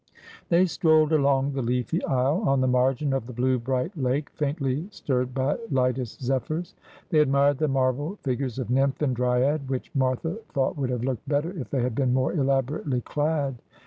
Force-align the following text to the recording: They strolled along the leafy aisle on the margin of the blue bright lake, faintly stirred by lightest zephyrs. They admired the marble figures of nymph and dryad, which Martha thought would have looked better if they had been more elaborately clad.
They 0.49 0.65
strolled 0.65 1.11
along 1.13 1.51
the 1.53 1.61
leafy 1.61 2.03
aisle 2.05 2.41
on 2.49 2.59
the 2.61 2.67
margin 2.67 3.13
of 3.13 3.27
the 3.27 3.33
blue 3.33 3.59
bright 3.59 3.95
lake, 3.95 4.31
faintly 4.31 4.87
stirred 4.89 5.31
by 5.35 5.57
lightest 5.69 6.23
zephyrs. 6.23 6.73
They 7.11 7.19
admired 7.19 7.59
the 7.59 7.67
marble 7.67 8.15
figures 8.23 8.57
of 8.57 8.71
nymph 8.71 9.03
and 9.03 9.15
dryad, 9.15 9.69
which 9.69 9.91
Martha 9.93 10.37
thought 10.53 10.75
would 10.75 10.89
have 10.89 11.03
looked 11.03 11.29
better 11.29 11.51
if 11.51 11.69
they 11.69 11.83
had 11.83 11.93
been 11.93 12.13
more 12.15 12.33
elaborately 12.33 13.01
clad. 13.01 13.61